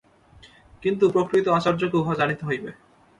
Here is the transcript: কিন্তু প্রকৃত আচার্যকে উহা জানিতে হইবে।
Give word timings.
কিন্তু 0.83 1.05
প্রকৃত 1.09 1.45
আচার্যকে 1.49 1.95
উহা 1.97 2.13
জানিতে 2.15 2.43
হইবে। 2.45 2.69